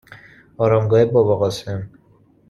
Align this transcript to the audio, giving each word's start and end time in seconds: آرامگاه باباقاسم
آرامگاه 0.57 1.05
باباقاسم 1.05 1.89